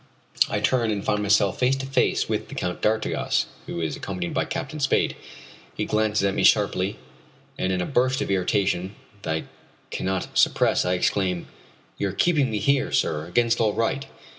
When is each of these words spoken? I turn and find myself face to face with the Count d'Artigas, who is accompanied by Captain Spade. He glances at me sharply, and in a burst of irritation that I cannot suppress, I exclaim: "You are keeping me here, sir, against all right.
I 0.49 0.59
turn 0.61 0.89
and 0.89 1.05
find 1.05 1.21
myself 1.21 1.59
face 1.59 1.75
to 1.75 1.85
face 1.85 2.27
with 2.27 2.47
the 2.49 2.55
Count 2.55 2.81
d'Artigas, 2.81 3.45
who 3.67 3.79
is 3.79 3.95
accompanied 3.95 4.33
by 4.33 4.45
Captain 4.45 4.79
Spade. 4.79 5.15
He 5.77 5.85
glances 5.85 6.23
at 6.25 6.33
me 6.33 6.43
sharply, 6.43 6.97
and 7.55 7.71
in 7.71 7.81
a 7.81 7.85
burst 7.85 8.19
of 8.19 8.31
irritation 8.31 8.95
that 9.21 9.35
I 9.35 9.43
cannot 9.91 10.35
suppress, 10.35 10.85
I 10.85 10.93
exclaim: 10.93 11.47
"You 11.99 12.09
are 12.09 12.13
keeping 12.13 12.49
me 12.49 12.57
here, 12.57 12.91
sir, 12.91 13.27
against 13.27 13.61
all 13.61 13.73
right. 13.73 14.07